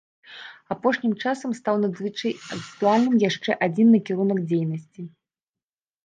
[0.75, 5.01] Апошнім часам стаў надзвычай актуальным яшчэ адзін накірунак дзейнасці.